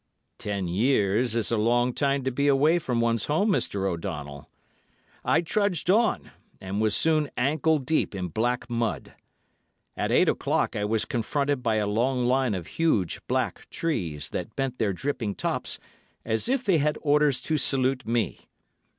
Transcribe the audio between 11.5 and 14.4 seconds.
by a long line of huge, black trees,